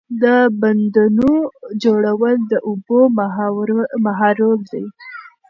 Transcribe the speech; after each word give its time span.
د 0.23 0.25
بندونو 0.61 1.31
جوړول 1.83 2.37
د 2.51 2.53
اوبو 2.69 2.99
مهارول 4.05 4.59
دي. 4.71 4.85